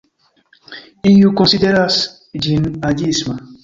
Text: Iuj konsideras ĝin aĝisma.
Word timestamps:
Iuj 1.11 1.31
konsideras 1.43 2.01
ĝin 2.43 2.71
aĝisma. 2.93 3.43